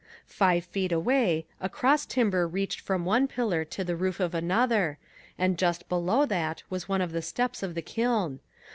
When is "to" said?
4.17-4.35